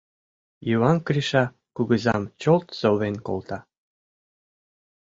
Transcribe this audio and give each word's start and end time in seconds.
Йыван 0.67 0.97
Криша 1.05 1.43
кугызам 1.75 2.23
чолт 2.41 2.67
совен 2.79 3.15
колта. 3.25 3.59